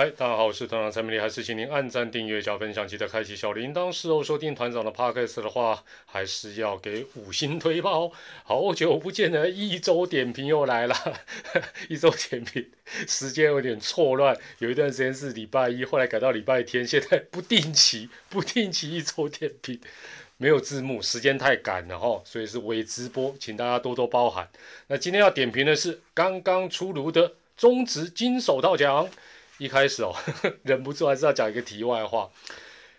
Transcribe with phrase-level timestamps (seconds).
[0.00, 3.90] 嗨，大家好，我是团长蔡明丽，还是请您按赞、订阅、加分享，记得开启小铃铛。
[3.90, 8.12] 事后收听团长的 podcast 的话，还是要给五星推爆。
[8.44, 10.94] 好久不见的一周点评又来了，
[11.90, 12.64] 一周点评
[13.08, 19.80] 时间有点错乱，有一段时间是礼拜一，后来改到礼拜天，现在不定期，不定期一周点评，
[20.36, 24.48] 没有字幕，时间太赶了哈，所以是微直播，请大家多多包涵。
[24.86, 29.10] 那今天要点评的是刚刚出炉的中职金手套奖。
[29.58, 30.14] 一开始哦，
[30.62, 32.30] 忍不住还是要讲一个题外话。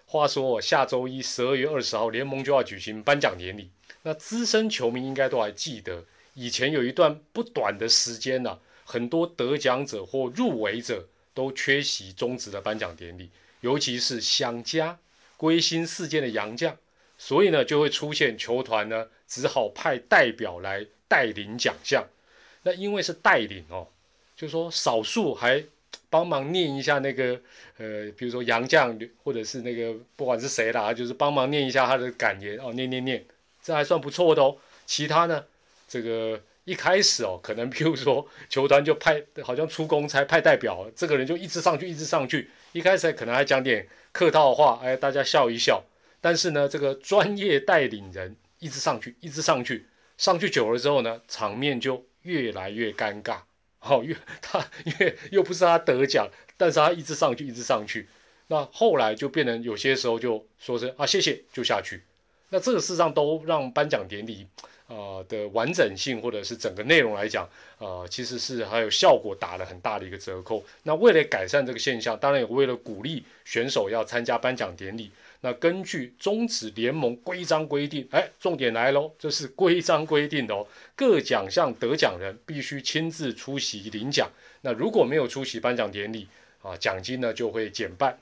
[0.05, 3.71] 话说，下周一十二月二十号，联盟就要举行颁奖典礼。
[4.03, 6.03] 那资深球迷应该都还记得，
[6.33, 13.29] 以前有一段不短的时间呢，很多得奖者或入围者都缺席中职的颁奖典礼，
[13.61, 14.99] 尤其是想家
[15.37, 16.75] 归心似箭的洋将，
[17.17, 22.05] 所以呢，就会出现球团呢只好派代表来带领奖项。
[22.63, 23.87] 那因为是带领哦，
[24.35, 25.63] 就是说少数还。
[26.09, 27.39] 帮忙念一下那个，
[27.77, 33.23] 呃，比如说杨绛，或者是那个不管是谁啦，就是帮忙念一下他的感言哦，念念念，
[33.61, 34.57] 这还算不错的哦。
[34.85, 35.45] 其他呢，
[35.87, 45.83] 这个一开始哦，可能比如说球团就派，好像出公差派代表，这个人就一直上去，一直上去，一开始可能还讲点客套话，哎，大家笑一笑。
[46.21, 49.85] 但是呢，这个专业带领人一直上去，一直上去，
[50.17, 53.37] 上去久了之后呢，场面就越来越尴尬。
[53.79, 56.27] 好，越他因为又不是他得奖，
[56.57, 58.07] 但是他一直上去，一直上去。
[58.47, 62.03] 那后来就变成有些时候就说是啊，谢谢就下去。
[62.49, 64.45] 那这个事实上都让颁奖典礼
[64.87, 70.65] 啊的完整性或者是整个内容来讲，呃，其实是还有效果打了很大的一个折扣。
[70.83, 75.11] 那为了改善这个现象，当然也为了鼓励选手要参加颁奖典礼。
[75.41, 80.67] 那根据中职联盟规章规定，哎，重点来喽，这是规章规定的哦。
[80.97, 84.29] 各奖项得奖人必须亲自出席领奖。
[84.61, 86.27] 那如果没有出席颁奖典礼
[86.61, 88.19] 啊，奖金呢就会减半。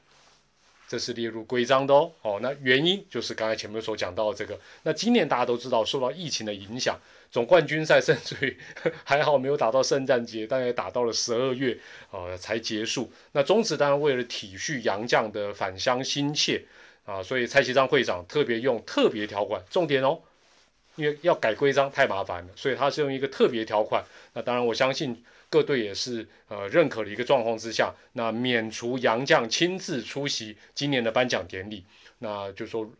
[0.87, 2.11] 这是列入规章的哦。
[2.21, 4.57] 哦，那原因就是刚才前面所讲到的这个。
[4.83, 6.95] 那今年大家都知道，受到疫情的影响，
[7.31, 8.55] 总冠军赛甚至于
[9.03, 11.75] 还好没有打到圣诞节，但也打到了十二月
[12.11, 13.11] 呃才结束。
[13.31, 16.61] 那中职当然为了体恤洋将的返乡心切。
[17.07, 20.19] 啊，所以蔡其章会长特别用特别条款，重点哦，
[20.97, 24.03] 因为要改规章太麻烦了，所以他是用一个特别条款。
[24.33, 31.85] 那当然，我相信各队也是呃认可的一个状况之下，那免除杨将亲自出席今年的颁奖典礼，
[32.19, 32.91] 那就说。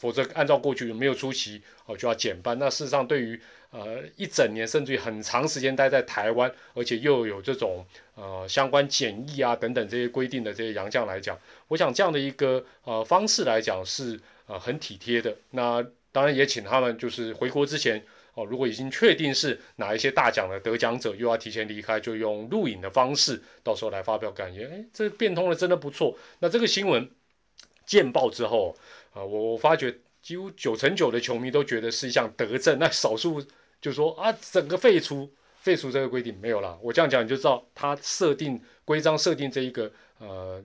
[0.00, 2.56] 否则，按照过去没有出席哦，就要减班。
[2.56, 7.84] 那事实上，对于呃一整年甚至于很长时间待在台湾，而且又有这种
[8.14, 15.36] 呃相关检疫啊等等这些规定的这些洋将来讲，我想这样的一个呃方式来讲是呃很体贴的。
[15.50, 24.70] 那当然也请他们就是回国之前哦，如果已经确定是哪一些大奖的得奖者又要提前离开，就用录影的方式到时候来发表感言。
[24.70, 26.16] 哎，这变通了，真的不错。
[26.38, 27.10] 那这个新闻
[27.84, 28.76] 见报之后。
[29.14, 29.92] 啊，我我发觉
[30.28, 33.42] 几乎九成九的球迷都觉得是一项德政，那少数
[33.80, 36.78] 就说啊，整个废除废除这个规定没有了。
[36.82, 40.62] 我这样讲你就知道，他设定规章设定这一个呃，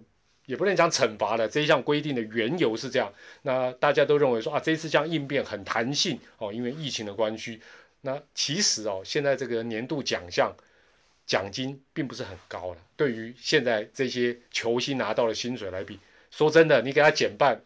[0.47, 3.13] 也不能讲惩罚了这一项规定的缘由是这样。
[3.43, 7.61] 那大家都认为说啊，这一次这样应变很弹性哦，因为疫情的关系。
[8.01, 10.53] 那其实哦，现在这个年度奖项
[11.25, 15.99] 奖金并不是很高了，对于现在这些球星拿到的薪水来比，
[16.31, 17.61] 说真的，你给他减半。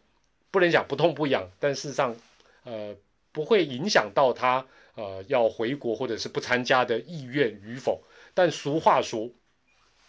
[0.51, 2.15] 不能讲不痛不痒，但事实上，
[2.63, 2.95] 呃，
[3.31, 4.65] 不会影响到他
[4.95, 8.01] 呃要回国或者是不参加的意愿与否。
[8.33, 9.29] 但俗话说，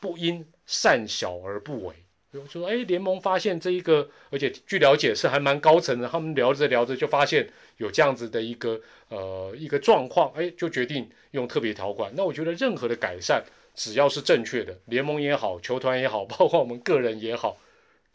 [0.01, 1.95] 不因善小而不为。
[2.31, 8.79] 比如说，哎，联盟发现这一个，而且据了解是还蛮高层的，他们聊着聊着就发现有这样子的一个
[9.09, 12.13] 呃一个状况，哎，就决定用特别条款。
[12.15, 13.43] 那我觉得任何的改善，
[13.75, 17.57] 只要是正确的，联盟也好，球团也好，包括我们个人也好。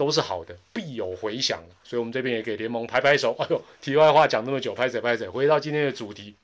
[0.03, 3.33] 都是好的，必有回响所以我们这边也给联盟拍拍手。
[3.39, 5.29] 哎呦，题外话讲那么久，拍谁拍谁。
[5.29, 6.35] 回到今天的主题，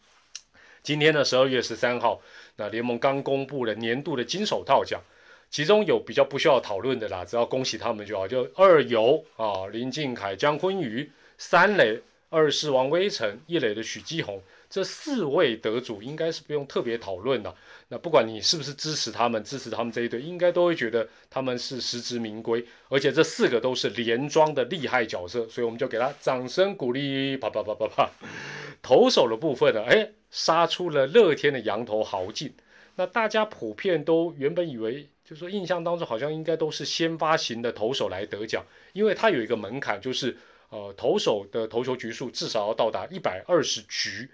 [0.82, 2.22] 今天的十二月十三号，
[2.56, 5.02] 那联盟刚公布了年度的金手套奖，
[5.50, 8.28] 其中有比较不需要讨论的啦，只要恭喜他们就好。
[8.28, 14.42] 就二游啊，林敬凯、江坤宇，三垒二是王威成，一垒的许基宏。
[14.70, 17.56] 这四位得主应该是不用特别讨论的。
[17.88, 22.64] 那不管你是不是支持他们，支持他们这一队，应该都会觉得他们是实至名归。
[22.88, 27.36] 而且这四个都是连庄的厉害角色，所以我们就给他掌声鼓励。
[27.38, 28.10] 啪啪啪啪啪。
[28.84, 32.54] 投手的部分呢，哎，杀出了乐天的羊头豪进。
[32.96, 38.64] 那大家普遍都原本以为，就是说印象当中好像应该都是先发型的投手来得奖，
[38.94, 40.38] 因为他有一个门槛，就是
[40.70, 44.30] 呃投手的投球局数至少要到达一百二十局。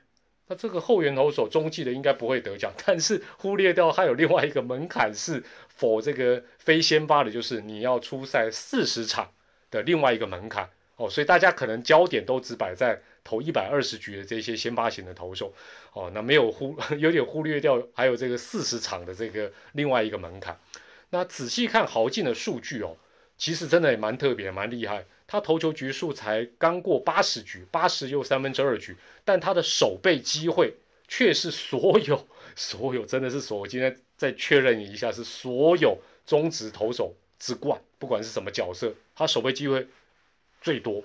[0.48, 9.32] 那这个后援投手中继的应该不会得奖，但是忽略掉还有另外一个门槛是否这个非先发的，就是你要出赛四十场
[9.72, 15.54] 的另外一个门槛哦，所以大家可能焦点都只摆在投一百二十局的这些先发型的投手
[15.94, 20.60] 哦，那没有忽 有点忽略掉还有这个四十场的这个另外一个门槛。
[21.10, 22.98] 那仔细看豪进的数据哦，
[23.38, 25.06] 其实真的也蛮特别蛮厉害。
[25.28, 30.76] 他投球局数才刚过八十局，八十又三分之二局，但他的守备机会
[31.08, 33.68] 却是所有所有真的是所有。
[33.68, 39.88] 今天再确认一下，是所有中职投手之冠，不管是什么角色，他守备机会
[40.62, 41.04] 最多。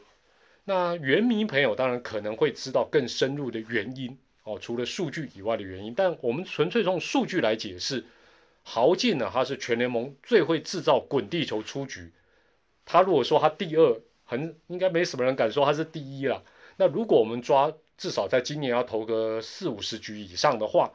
[0.65, 8.05] 那原迷朋友当然可能会知道更深入的原因哦，除了数据以外的原因，但我们纯粹从数据来解释，
[8.65, 12.13] 豪进呢，他是全联盟最会制造滚地球出局。
[12.85, 13.99] 他如果说他第二。
[14.31, 16.44] 很应该没什么人敢说他是第一了。
[16.77, 20.93] 那如果我们抓至少在今年要投个四五十局以上的话，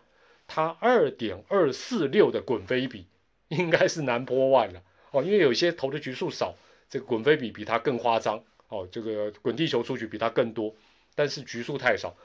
[0.47, 3.07] 他二点二四六的滚飞比
[3.49, 5.21] 应该是难破万了哦。
[5.21, 6.55] 因为有些投的局数少，
[6.89, 8.87] 这个滚飞比比他更夸张哦。
[8.89, 10.73] 这个滚地球出局比他更多，
[11.13, 12.15] 但是局数太少，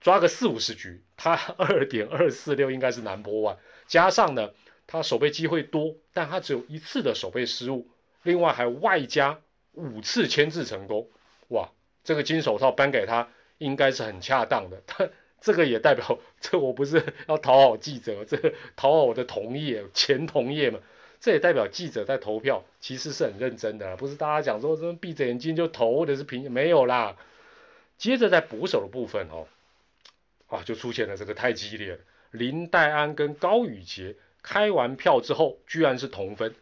[0.00, 3.56] 抓个四五十局，他二点二四六应该是难破万。
[3.86, 4.50] 加上呢，
[4.88, 7.86] 他守备机会多，但他只有一次的守备失误，
[8.24, 9.38] 另外还外加。
[9.74, 11.08] 五次牵制成功，
[11.48, 11.70] 哇！
[12.02, 14.82] 这个金手套颁给他应该是很恰当的。
[14.86, 15.08] 他
[15.40, 18.36] 这个也代表，这我不是要讨好记者，这
[18.76, 20.78] 讨好我的同业、前同业嘛。
[21.18, 27.16] 这也代表记者在投票其实是很认真的，不是大家讲说什么闭着眼睛就投，或者是凭没有啦。
[27.96, 29.46] 接着在捕手的部分哦，
[30.48, 31.98] 啊，就出现了这个太激烈了。
[32.32, 36.54] 林黛安跟高宇杰开完票之后，居然是同分。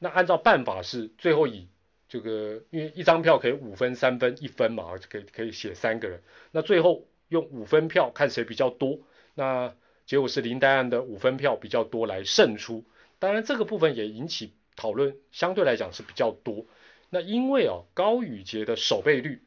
[0.00, 1.68] 那按照办法是最后以。
[2.10, 6.20] 这个因为一张票可以五分、三分、一分嘛，可以可以写三个人。
[6.50, 8.98] 那最后用五分票看谁比较多，
[9.36, 9.72] 那
[10.04, 12.84] 结果是林黛安的五分票比较多来胜出。
[13.20, 16.66] 当然这个部分也引起讨论，相对来讲是比较多。
[17.10, 19.40] 那因为哦高宇杰的守备率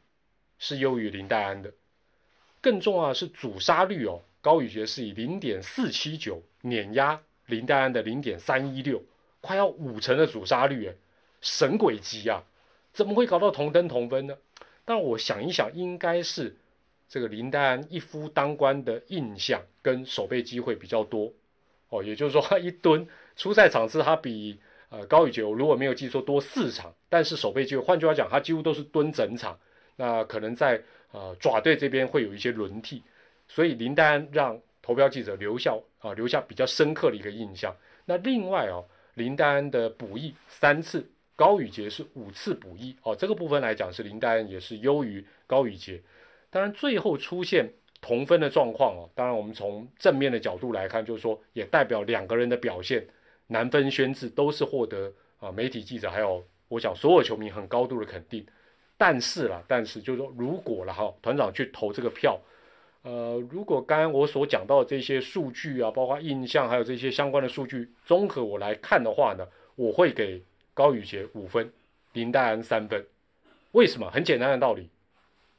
[0.58, 1.74] 是优于林黛安的，
[2.62, 9.04] 更重要的是阻杀率哦，高宇杰是以零点四七九碾压林黛安的零点三一六，
[9.42, 10.96] 快要五成的阻杀率诶，
[11.42, 12.42] 神鬼级啊！
[12.94, 14.38] 怎么会搞到同登同分呢？
[14.86, 16.56] 但我想一想，应该是
[17.10, 21.34] 这个林丹一夫当关的印象跟守备机会比较多
[21.90, 24.60] 哦，也就是说他一蹲出赛场次他比
[24.90, 29.58] 呃高宇杰如果没有记错多四场，但是守备机会，换句话讲，他几乎都是蹲整场。
[29.96, 30.82] 那可能在
[31.12, 33.02] 呃爪队这边会有一些轮替，
[33.48, 37.76] 所以林丹让投标记者留下啊留下比较深刻的一个印象。
[38.06, 38.86] 那另外哦，
[39.16, 41.10] 林丹的补役三次。
[41.36, 46.02] 高宇杰是五次补一哦，这个部分来讲是林黛安也是优于高宇杰。
[46.52, 53.08] 当然最后出现同分的状况哦，当然我们从正面的角度来看，就是说也代表两个人的表现
[53.48, 58.46] 难分轩轾，都是获得啊媒体记者还有我想所有球迷很高度的肯定。
[58.96, 62.40] 但是啦，但是就是说如果了哈，团长去投这个票，
[63.02, 70.44] 呃，如果刚刚我所讲到的这些数据啊，包括印象还有这些相关的数据综合我来看的话呢，我会给。
[70.74, 71.72] 高宇杰五分，
[72.14, 73.06] 林黛安三分，
[73.72, 74.10] 为什么？
[74.10, 74.90] 很简单的道理，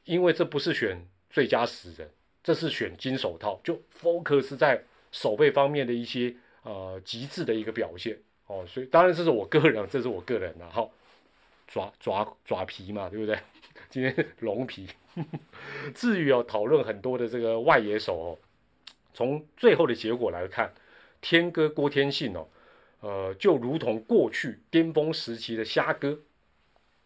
[0.03, 2.09] 因为这不是选最佳死人，
[2.43, 8.17] 这是选金手套，就 focus 在守备方面的一些呃极致的一个表现
[8.47, 8.65] 哦。
[8.67, 10.87] 所以当然这是我个人，这是我个人的哈，
[11.67, 13.39] 爪爪爪皮嘛，对不对？
[13.89, 14.87] 今天龙皮。
[15.95, 18.37] 至于要讨论很多的这个外野手哦，
[19.13, 20.73] 从最后的结果来看，
[21.21, 22.45] 天哥郭天信哦。
[23.01, 26.19] 呃，就如同过去巅峰时期的虾哥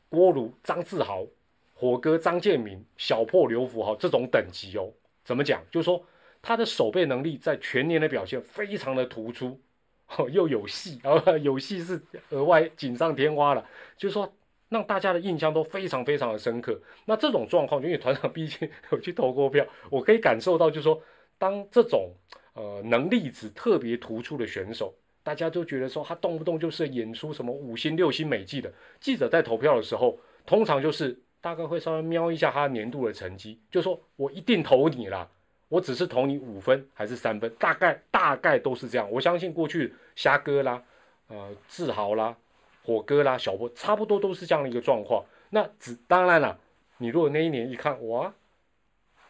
[0.08, 1.26] 郭如、张志豪、
[1.74, 4.92] 火哥张建民、小破刘福豪这种等级哦，
[5.24, 5.62] 怎么讲？
[5.70, 6.06] 就是说
[6.42, 9.60] 他的守备能力在全年的表现非常的突出，
[10.32, 13.68] 又有戏，啊 有戏是额外锦上添花了，
[13.98, 14.34] 就是说
[14.70, 16.80] 让大家的印象都非常非常的深刻。
[17.06, 21.02] 那这种状况，因为团长毕竟有去投过票， 我可以感受到，就是说
[21.38, 22.14] 当这种
[22.54, 24.94] 呃能力值特别突出的选手。
[25.30, 35.30] 大家都觉得说他动不动就是演出什么五星六星美记的记者在投票的时候，通常就是大概会稍微瞄一下他年度的成绩，就说我一定投你啦，
[35.68, 39.08] 我只是投你五分还是三分，大概大概都是这样。
[39.12, 40.82] 我相信过去虾哥啦、
[41.28, 42.36] 呃志豪啦、
[42.84, 45.24] 火哥啦、小波差不多都是这样的一个状况。
[45.52, 46.58] 那只当然了，
[46.98, 48.34] 你如果那一年一看哇，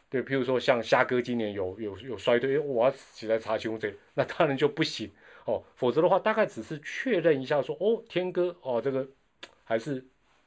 [0.09, 5.11] 对，譬如说像虾哥今年有有有衰退，我要起来查胸这，那当然就不行。
[5.45, 9.07] 哦，否则的话，大概只是确认一下，说哦，天哥哦，这个
[9.63, 10.03] 还是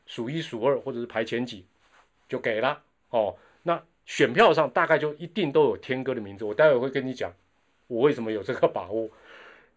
[0.06, 1.64] 数一数二，或者是排前几，
[2.28, 3.36] 就给了哦。
[3.62, 6.44] 那选票上大概就一定都有天哥的名字。
[6.44, 7.32] 我待会会跟你讲，
[7.86, 9.08] 我为什么有这个把握。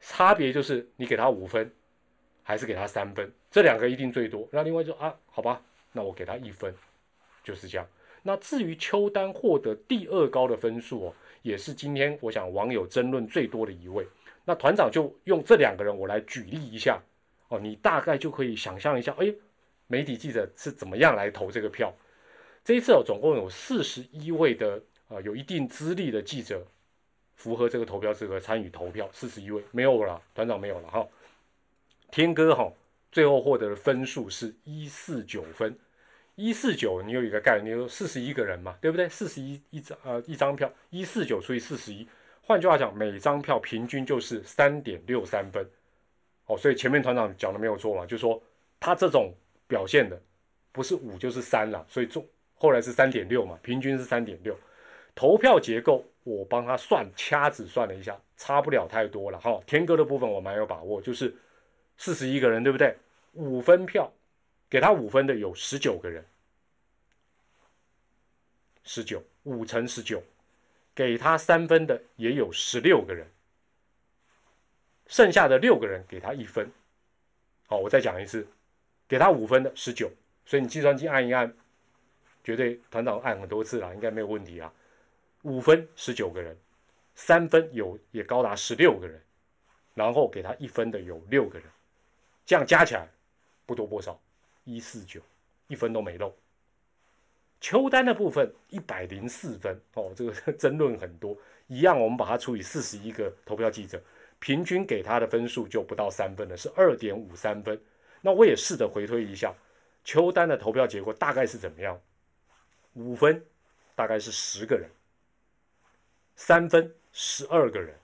[0.02, 1.72] 差别就是你给他五分，
[2.44, 4.48] 还是给他三分，这两个一定最多。
[4.52, 5.62] 那另外就啊，好吧，
[5.94, 6.76] 那我给他一分，
[7.44, 7.88] 就是这样。
[8.28, 11.14] 那至于邱丹获得第二高的分数哦，
[11.44, 14.08] 也是今天我想网友争论最多的一位。
[14.44, 17.00] 那团长就用这两个人我来举例一下
[17.50, 19.32] 哦，你大概就可以想象一下，哎，
[19.86, 21.94] 媒体记者是怎么样来投这个票。
[22.64, 26.66] 这一次哦，总共有四十一位的啊有一定资历的记者。
[27.36, 31.06] 符合这个投票资格参与投票，四十一位没有了，团长没有了哈。
[32.10, 32.72] 天哥哈，
[33.12, 35.78] 最后获得的分数是一四九分，
[36.36, 39.10] 一四九，你有一个概念，你说四十一个人嘛，对不对？
[39.10, 42.08] 四十一一张呃一张票，一四九除以四十一，
[42.42, 45.68] 换句话讲，每张票平均就是三点六三分。
[46.46, 48.42] 哦，所以前面团长讲的没有错嘛，就说
[48.80, 49.34] 他这种
[49.68, 50.22] 表现的
[50.72, 52.26] 不是五就是三了，所以中
[52.56, 54.58] 后来是三点六嘛，平均是三点六。
[55.14, 56.06] 投票结构。
[56.26, 59.62] 我帮他算掐指算了一下，差不了太多了哈。
[59.68, 61.32] 天哥的部分我蛮有把握，就是
[61.98, 62.98] 四十一个人，对不对？
[63.34, 64.12] 五分票，
[64.76, 66.26] 给他五分的有十九个人，
[68.84, 70.22] 十九五乘十九，
[70.94, 73.26] 给他三分的也有十六个人，
[75.08, 76.70] 剩下的六个人给他一分。
[77.68, 78.46] 好，我再讲一次，
[79.08, 80.12] 给他五分的十九，
[80.46, 81.56] 所以你计算机按一按，
[82.44, 84.74] 绝对团长按很多次了，应该没有问题啊。
[85.44, 86.54] 五分十九个人，
[87.16, 89.24] 三分有也高达十六个人，
[89.94, 91.66] 然后给他一分的有六个人，
[92.46, 93.08] 这样加起来
[93.66, 94.20] 不多不少，
[94.66, 95.22] 一四九，
[95.68, 96.36] 一分都没漏。
[97.62, 101.36] 邱丹的部分一百零四分哦，这个 争论很多，
[101.68, 104.00] 一样我们把它除以四十一个投票记者，
[104.40, 107.82] 平均给他的分数就不到三分了，是二点五三分。
[108.22, 109.54] 那我也试着回推一下，
[110.04, 112.00] 邱丹的投票结果大概是怎么样？
[112.94, 113.44] 五分
[113.96, 114.90] 大概是十个人。
[116.36, 117.96] 三分十二个人，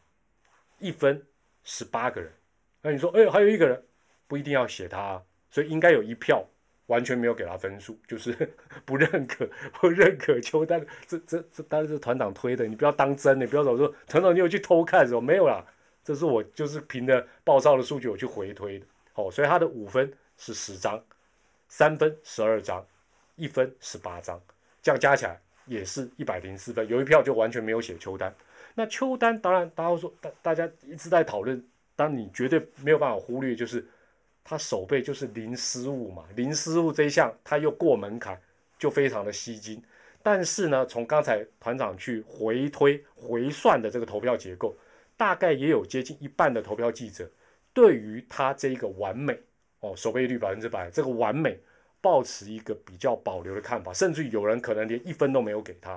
[0.80, 1.28] 一分
[1.64, 2.32] 十八个人。
[2.82, 3.86] 那你说，哎，还有一个人
[4.26, 5.22] 不一定要写他，
[5.52, 6.44] 所以应该有一票
[6.88, 8.34] 完全没有给他分数，就是
[8.84, 9.48] 不认可，
[9.80, 10.84] 不认可邱丹。
[11.06, 15.22] 这这这当然是团长推的，你不要当真，你不要总说团长你有去偷看什么？
[15.22, 15.64] 没有啦，
[16.04, 18.86] 这是我就是凭着报照的数据我去回推的。
[19.14, 21.00] 哦，所以他的五分是十张，
[21.68, 22.84] 三分十二张，
[23.36, 24.42] 一分十八张，
[24.82, 25.40] 这样加起来。
[25.68, 28.34] 也是一百零四分，有一票就完全没有写邱丹。
[28.74, 31.64] 那邱丹当然，大家说大大家一直在讨论，
[31.96, 33.86] 但你绝对没有办法忽略，就是
[34.44, 38.40] 他手背就是零失误嘛，零失误这一项他又过门槛，
[38.78, 39.82] 就非常的吸睛。
[40.24, 44.76] 但是呢，从刚才团长去回推回算的这个投票结构，
[45.18, 47.30] 大概也有接近一半的投票记者
[47.74, 49.40] 对于他这一个完美
[49.80, 51.60] 哦，守备率百分之百，这个完美。
[52.04, 55.92] 抱持一个比较保留的看法，甚至有人可能连一分都没有给他。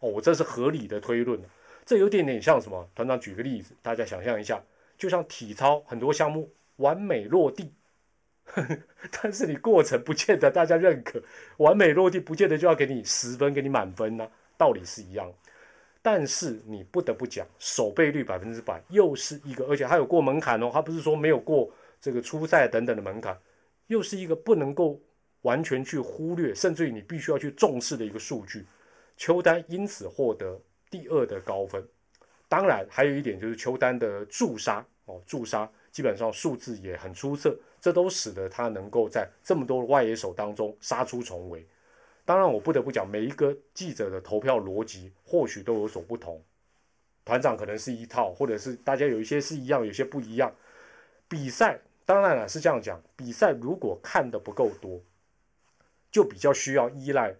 [0.00, 1.40] 哦，我这是合理的推论
[1.86, 2.86] 这有点点像什么？
[2.94, 4.62] 团长举个例子，大家想象一下，
[4.98, 7.72] 就像体操很多项目完美落地，
[9.10, 11.22] 但是你过程不见得大家认可，
[11.58, 15.32] 完美落地不见得就要给你十分，给你满分呢，道理是一样。
[16.02, 23.36] 但是你不得不讲，守备率百分之百又是一个，而且还有过门槛哦，他不是说没有过这个初赛等等的门槛，
[23.88, 25.00] 又是一个不能够。
[25.42, 28.66] 完全去忽略，甚至于你必须要去重视的一个数据，
[29.16, 30.60] 邱丹因此获得
[30.90, 31.80] 第二的高分。
[32.48, 41.66] 当然，还有一点就是邱丹的助杀哦，助杀基本上数字也很出色，这都使得他能够在这么多外野手当中杀出重围。
[42.26, 46.42] 当然，我不得不讲，每一个记者的投票逻辑或许都有所不同。
[47.24, 50.54] 团长可能是一套，或者是大家有一些是一样，有些不一样。
[51.28, 55.00] 比赛当然了是这样讲，比赛如果看的不够多。
[56.10, 57.34] 就比较需要依赖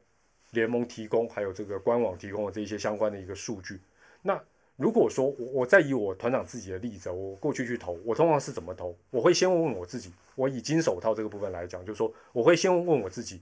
[0.53, 3.83] 联盟提供，还有这个官网提供的这些相关的一个数据。
[4.23, 4.43] 那
[4.77, 8.97] 如果说我我再以我团长自己的例子，我过去去投，我通常是怎么投？
[9.11, 13.41] 我会先问问我自己，我以金手套这个部分来讲，就是说我会先问问我自己，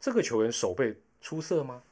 [0.00, 1.82] 这个球员手背出色吗？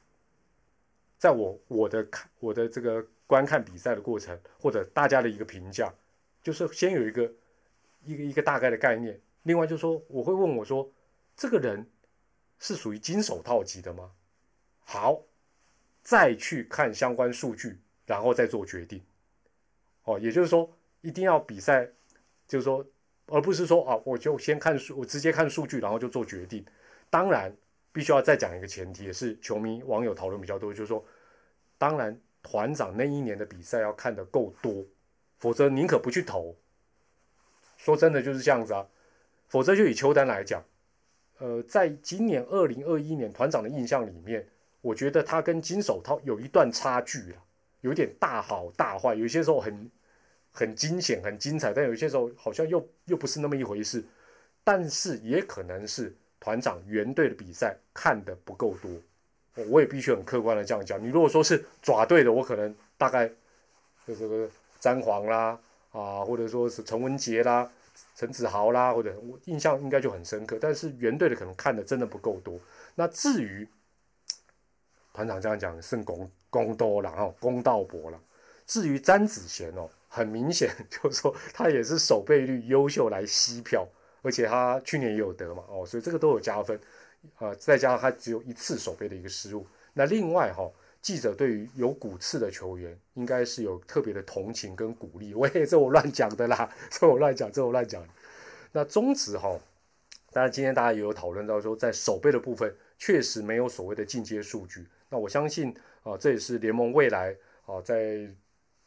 [1.19, 5.93] 在我我的看我的这个观看比赛的过程，或者大家的一个评价，
[6.43, 7.33] 就是先有一个
[8.05, 9.21] 一个一个大概的概念。
[9.45, 10.91] 另外就是说，我会问我说，
[11.37, 11.87] 这个人。
[12.59, 14.13] 是属于金手套级的吗？
[14.83, 15.21] 好，
[16.03, 19.03] 再去看相关数据，然后再做决定。
[20.05, 20.71] 哦，也就是说，
[21.03, 21.87] 一定要比赛，
[22.47, 22.87] 就是说，
[23.27, 26.65] 而不是说啊，我就先看数，我直接看数据，然后就做决定。
[27.11, 27.55] 当然，
[27.93, 31.05] 必须要再讲一个前提，也是球迷网友讨论比较多，就是说，
[31.77, 34.85] 当然团长那一年的比赛要看的够多，
[35.39, 36.57] 否则宁可不去投。
[37.79, 38.87] 说真的就是这样子啊，
[39.49, 40.65] 否则就以邱丹来讲。
[41.39, 44.49] 呃，在今年二零二一年团长的印象里面，
[44.81, 47.45] 我觉得他跟金手套有一段差距了，
[47.87, 49.91] 有点大好大坏，有些时候很
[50.51, 54.03] 很惊险、很精彩，但有些时候好像又又不是那么一回事。
[54.65, 58.91] 但是也可能是团长原队的比赛看的不够多，
[59.69, 61.01] 我也必须很客观的这样讲。
[61.01, 63.31] 你如果说是爪队的，我可能大概
[64.05, 64.51] 就是
[64.81, 65.57] 詹皇啦
[65.93, 67.71] 啊，或者说是陈文杰啦、
[68.17, 70.59] 陈子豪啦，或者我印象应该就很深刻。
[70.61, 72.59] 但是原队的可能看的真的不够多。
[72.97, 73.69] 那至于
[75.17, 78.21] 团长这样讲，胜公公多了哦，公道博了。
[78.67, 83.89] 至于詹子贤哦，很明显就是说他也是守备率优秀来吸票。
[84.23, 86.77] 而且他去年也有得嘛，哦，所以这个都有加分，
[87.37, 89.65] 啊，再加上他只有一次守备的一个失误。
[89.95, 90.69] 那另外哈，
[91.01, 95.33] 记者对于有骨刺的球员，应该是有特别的同情跟鼓励。
[95.33, 98.05] 喂，这我乱讲的啦，这我乱讲，这我乱讲。
[98.73, 99.57] 那中职哈，
[100.33, 104.89] 当然今天大家也有讨论到说，在守备的部分确实没有所谓的进阶数据。
[105.09, 107.37] 那我相信啊，这也是联盟未来
[107.67, 108.29] 啊，在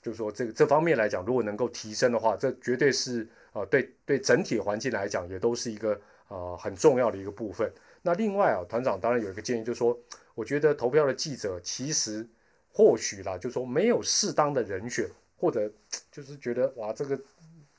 [0.02, 3.28] 就是说这个这方面来讲，如果能够提升的话，这绝对是。
[3.52, 7.68] 啊，对对，整体环境来讲，也都是一个啊很重要的一个部分。
[8.04, 9.98] 那另外啊，团长当然有一个建议，就是说，
[10.36, 12.26] 我觉得投票的记者其实
[12.72, 15.68] 或许啦，就是说没有适当的人选，或者
[16.12, 17.20] 就是觉得哇，这个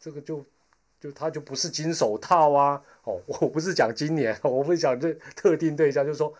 [0.00, 0.44] 这个就
[0.98, 2.82] 就他就不是金手套啊。
[3.04, 6.34] 哦，我不是讲今年，我不是讲这特定对象，就是说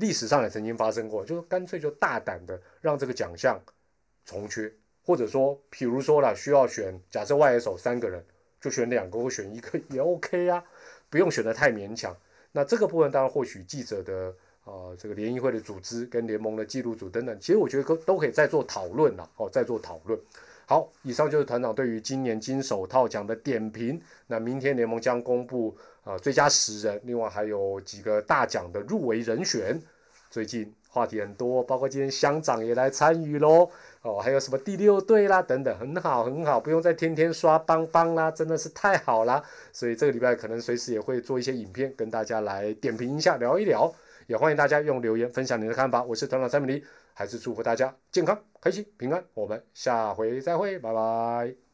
[0.00, 3.60] 历史上也曾经发生过，就是干脆就大胆的让这个奖项
[4.24, 4.72] 重缺，
[5.04, 8.24] 或者说，比如说啦，需要选假设外野手三个人。
[8.60, 10.62] 就选两个或选一个也 OK 啊，
[11.08, 12.14] 不用选的太勉强。
[12.52, 14.34] 那这个部分当然或许记者的
[14.66, 20.20] 啊这个联谊会的组织跟联盟的记录组等等，其实我觉得都都可以再做讨论了哦，再做讨论。
[20.66, 23.98] 好，以上就是团长对于今年金手套奖的点评。
[24.26, 29.80] 那明天联盟将公布啊最佳十人，另外还有几个大奖的入围人选。
[30.30, 33.68] 最近话题很多，包括今天乡长也来参与喽。
[34.02, 39.42] 哦，还有什么第六队啦，等等，很好很好，不用再天天刷邦邦啦，真的是太好啦。
[39.72, 43.92] 所以这个礼拜可能随时也会做一些影片，跟大家来点评一下，聊一聊。
[44.26, 46.04] 也欢迎大家用留言分享你的看法。
[46.04, 49.24] 我是团长三米黎，还是祝福大家健康、开心、平安。
[49.34, 51.69] 我们下回再会，拜拜。